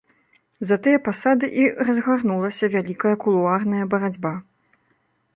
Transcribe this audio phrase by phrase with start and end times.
[0.69, 4.33] За тыя пасады і разгарнулася вялікая кулуарная барацьба.